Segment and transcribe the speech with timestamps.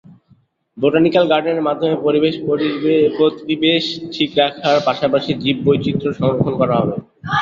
[0.77, 3.83] Botanical গার্ডেনের মাধ্যমে পরিবেশ-প্রতিবেশ
[4.13, 6.95] ঠিক রাখার পাশাপাশি জীববৈচিত্র্য সংরক্ষণ করা হবে।